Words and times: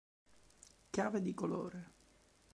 Chiave 0.89 1.21
di 1.21 1.35
colore; 1.35 1.91